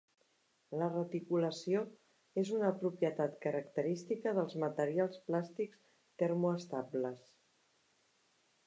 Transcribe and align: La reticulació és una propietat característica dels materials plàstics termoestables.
La 0.83 0.85
reticulació 0.93 1.83
és 2.43 2.51
una 2.61 2.71
propietat 2.85 3.37
característica 3.45 4.35
dels 4.41 4.59
materials 4.67 5.23
plàstics 5.29 5.87
termoestables. 6.25 7.25